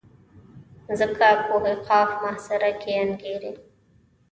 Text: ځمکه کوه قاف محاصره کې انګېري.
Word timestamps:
ځمکه 0.99 1.29
کوه 1.45 1.73
قاف 1.87 2.09
محاصره 2.23 2.71
کې 2.81 2.91
انګېري. 3.03 3.51